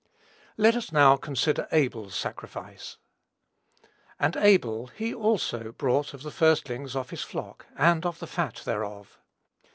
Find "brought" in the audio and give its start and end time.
5.73-6.15